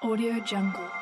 Audio 0.00 0.38
Jungle 0.44 0.97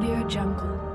Audio 0.00 0.26
Jungle. 0.26 0.89